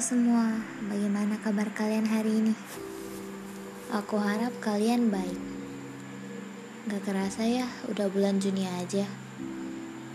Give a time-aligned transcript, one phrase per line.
[0.00, 0.56] Semua,
[0.88, 2.56] bagaimana kabar kalian hari ini?
[3.92, 5.36] Aku harap kalian baik.
[6.88, 9.04] Gak kerasa ya, udah bulan Juni aja.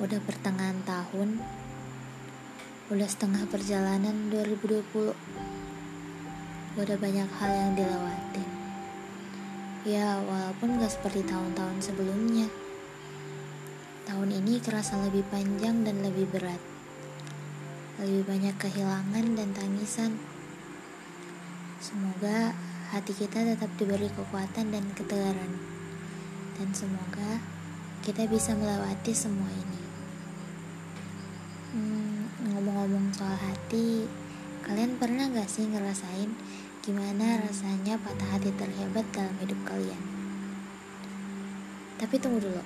[0.02, 1.38] Udah pertengahan tahun.
[2.90, 5.14] Udah setengah perjalanan 2020.
[6.82, 8.50] Udah banyak hal yang dilewatin.
[9.86, 12.50] Ya, walaupun gak seperti tahun-tahun sebelumnya.
[14.10, 16.75] Tahun ini kerasa lebih panjang dan lebih berat
[17.96, 20.20] lebih banyak kehilangan dan tangisan.
[21.80, 22.52] Semoga
[22.92, 25.52] hati kita tetap diberi kekuatan dan ketegaran,
[26.60, 27.40] dan semoga
[28.04, 29.82] kita bisa melewati semua ini.
[31.72, 34.04] Hmm, ngomong-ngomong soal hati,
[34.68, 36.32] kalian pernah gak sih ngerasain
[36.84, 40.04] gimana rasanya patah hati terhebat dalam hidup kalian?
[41.96, 42.64] Tapi tunggu dulu,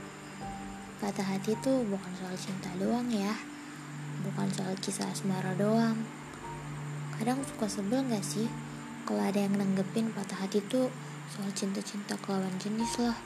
[0.98, 3.59] patah hati itu bukan soal cinta doang ya
[4.25, 5.99] bukan soal kisah asmara doang.
[7.15, 8.48] Kadang suka sebel gak sih?
[9.03, 10.87] Kalau ada yang nanggepin patah hati tuh
[11.29, 13.17] soal cinta-cinta kelawan jenis lah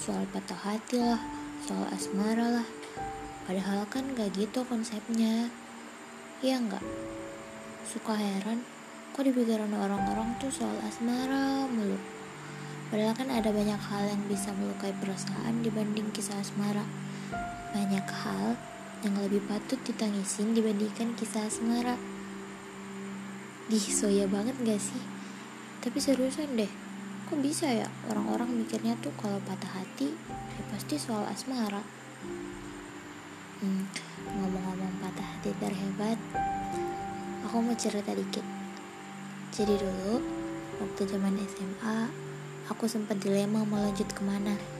[0.00, 1.20] soal patah hati lah
[1.64, 2.68] soal asmara lah.
[3.44, 5.52] Padahal kan gak gitu konsepnya.
[6.40, 6.84] Iya nggak?
[7.84, 8.64] Suka heran
[9.12, 12.00] kok di pikiran orang-orang tuh soal asmara mulu?
[12.88, 16.82] Padahal kan ada banyak hal yang bisa melukai perasaan dibanding kisah asmara.
[17.76, 18.56] Banyak hal
[19.00, 21.96] yang lebih patut ditangisin dibandingkan kisah asmara.
[23.72, 25.00] Dih, soya banget gak sih?
[25.80, 26.68] Tapi seriusan deh,
[27.24, 31.80] kok bisa ya orang-orang mikirnya tuh kalau patah hati ya pasti soal asmara.
[33.64, 33.88] Hmm,
[34.36, 36.18] ngomong-ngomong patah hati terhebat,
[37.48, 38.44] aku mau cerita dikit.
[39.56, 40.20] Jadi dulu,
[40.84, 41.98] waktu zaman SMA,
[42.68, 44.79] aku sempat dilema mau lanjut ke mana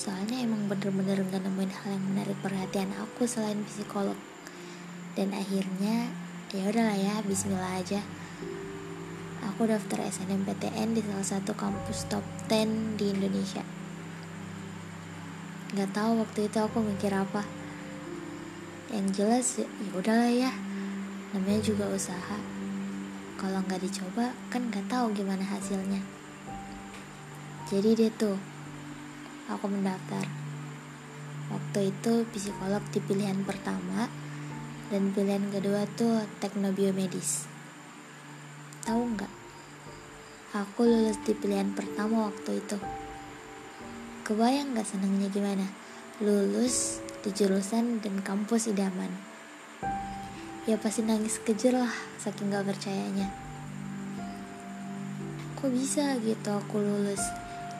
[0.00, 4.16] soalnya emang bener-bener gak nemuin hal yang menarik perhatian aku selain psikolog.
[5.12, 6.08] Dan akhirnya
[6.56, 8.00] ya udahlah ya Bismillah aja.
[9.52, 13.60] Aku daftar SNMPTN di salah satu kampus top 10 di Indonesia.
[15.76, 17.44] Gak tahu waktu itu aku mikir apa.
[18.88, 20.52] Yang jelas ya udahlah ya.
[21.36, 22.40] Namanya juga usaha.
[23.36, 26.00] Kalau nggak dicoba kan nggak tahu gimana hasilnya.
[27.68, 28.49] Jadi deh tuh
[29.50, 30.22] aku mendaftar.
[31.50, 34.06] Waktu itu psikolog di pilihan pertama
[34.94, 37.50] dan pilihan kedua tuh teknobiomedis.
[38.86, 39.32] Tahu nggak?
[40.50, 42.78] Aku lulus di pilihan pertama waktu itu.
[44.22, 45.66] Kebayang nggak senangnya gimana?
[46.22, 49.10] Lulus di jurusan dan kampus idaman.
[50.68, 51.90] Ya pasti nangis kejer lah
[52.20, 53.32] saking gak percayanya.
[55.58, 57.20] Kok bisa gitu aku lulus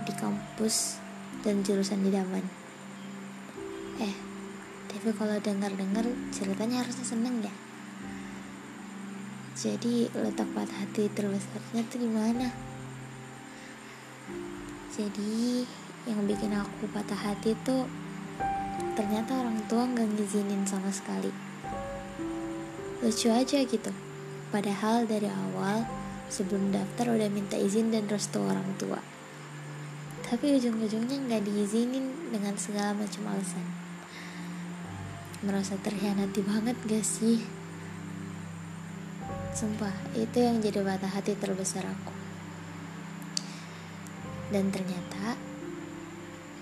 [0.09, 1.00] di kampus
[1.40, 2.44] dan jurusan di Daman.
[4.00, 4.16] Eh,
[4.88, 7.54] tapi kalau dengar-dengar ceritanya harusnya seneng ya.
[9.60, 12.48] Jadi letak patah hati terbesarnya tuh di mana?
[14.92, 15.64] Jadi
[16.08, 17.84] yang bikin aku patah hati tuh
[18.96, 21.32] ternyata orang tua nggak ngizinin sama sekali.
[23.04, 23.92] Lucu aja gitu.
[24.48, 25.84] Padahal dari awal
[26.32, 29.19] sebelum daftar udah minta izin dan restu orang tua
[30.30, 33.66] tapi ujung-ujungnya nggak diizinin dengan segala macam alasan.
[35.42, 37.42] Merasa terhianati banget gak sih?
[39.50, 42.14] Sumpah itu yang jadi patah hati terbesar aku.
[44.54, 45.34] Dan ternyata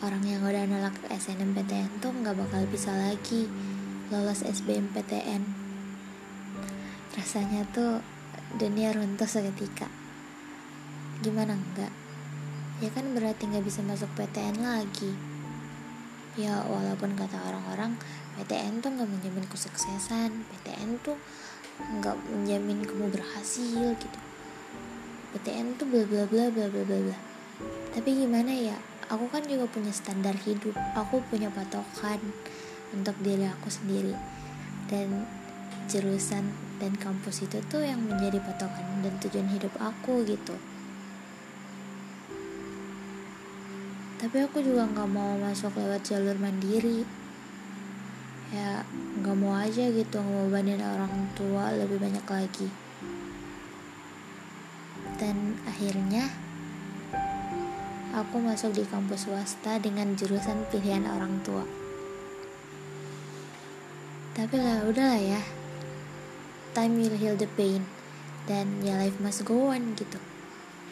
[0.00, 3.52] orang yang udah nolak SNMPTN tuh nggak bakal bisa lagi
[4.08, 5.44] lolos SBMPTN
[7.18, 8.00] rasanya tuh
[8.56, 9.90] dunia runtuh seketika.
[11.20, 11.97] Gimana enggak
[12.78, 15.10] ya kan berarti nggak bisa masuk PTN lagi.
[16.38, 17.98] Ya walaupun kata orang-orang
[18.38, 20.46] PTN tuh nggak menjamin kesuksesan.
[20.46, 21.18] PTN tuh
[21.78, 24.18] nggak menjamin kamu berhasil gitu.
[25.34, 27.18] PTN tuh bla bla bla bla bla bla bla.
[27.90, 28.78] Tapi gimana ya
[29.10, 30.78] aku kan juga punya standar hidup.
[30.94, 32.22] Aku punya patokan
[32.94, 34.14] untuk diri aku sendiri.
[34.86, 35.26] Dan
[35.90, 36.46] jurusan
[36.78, 40.54] dan kampus itu tuh yang menjadi patokan dan tujuan hidup aku gitu
[44.18, 47.06] tapi aku juga nggak mau masuk lewat jalur mandiri.
[48.50, 48.82] Ya
[49.22, 52.66] nggak mau aja gitu ngebebanin orang tua lebih banyak lagi.
[55.22, 56.26] Dan akhirnya
[58.10, 61.62] aku masuk di kampus swasta dengan jurusan pilihan orang tua.
[64.34, 65.42] Tapi lah udahlah ya.
[66.74, 67.86] Time will heal the pain.
[68.50, 70.18] Dan ya life must go on gitu.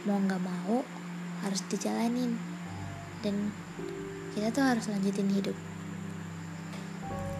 [0.06, 0.86] Mau nggak mau
[1.42, 2.55] harus dijalanin
[3.26, 3.50] dan
[4.38, 5.58] kita tuh harus lanjutin hidup.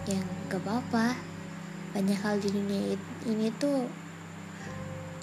[0.03, 1.15] Yang gak apa-apa.
[1.95, 3.87] Banyak hal di dunia ini tuh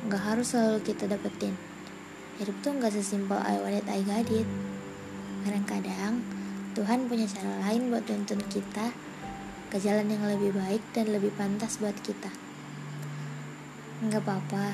[0.09, 1.53] nggak harus selalu kita dapetin.
[2.41, 4.49] Hidup tuh nggak sesimpel I want it I got it.
[5.45, 6.25] Kadang-kadang
[6.73, 8.91] Tuhan punya cara lain buat tuntun kita
[9.69, 12.33] ke jalan yang lebih baik dan lebih pantas buat kita.
[14.03, 14.73] Nggak apa-apa.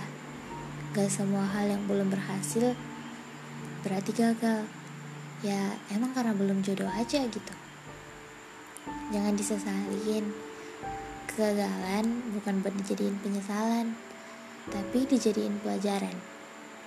[0.94, 2.74] Gak semua hal yang belum berhasil
[3.86, 4.79] berarti gagal
[5.40, 7.54] ya emang karena belum jodoh aja gitu.
[9.10, 10.24] Jangan disesalin
[11.24, 12.06] kegagalan
[12.36, 13.96] bukan buat dijadiin penyesalan
[14.68, 16.12] tapi dijadiin pelajaran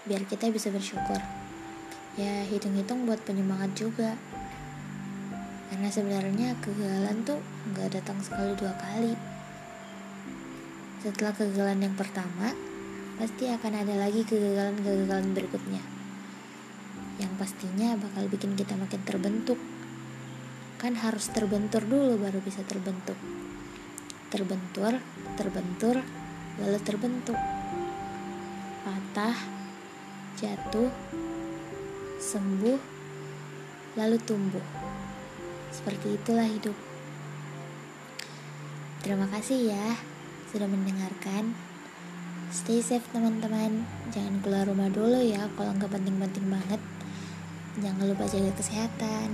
[0.05, 1.17] biar kita bisa bersyukur.
[2.13, 4.13] Ya hitung-hitung buat penyemangat juga.
[5.73, 7.41] Karena sebenarnya kegagalan tuh
[7.73, 9.17] nggak datang sekali dua kali.
[11.01, 12.53] Setelah kegagalan yang pertama
[13.17, 15.92] pasti akan ada lagi kegagalan-kegagalan berikutnya
[17.21, 19.60] yang pastinya bakal bikin kita makin terbentuk.
[20.81, 23.15] Kan harus terbentur dulu baru bisa terbentuk.
[24.33, 24.98] Terbentur
[25.38, 26.01] terbentur
[26.57, 27.38] lalu terbentuk.
[28.81, 29.38] Patah
[30.42, 30.89] jatuh
[32.18, 32.80] sembuh
[33.94, 34.65] lalu tumbuh.
[35.69, 36.75] Seperti itulah hidup.
[39.06, 39.88] Terima kasih ya
[40.50, 41.54] sudah mendengarkan.
[42.54, 43.86] Stay safe teman-teman.
[44.13, 46.81] Jangan keluar rumah dulu ya kalau nggak penting-penting banget
[47.81, 49.29] jangan lupa jaga kesehatan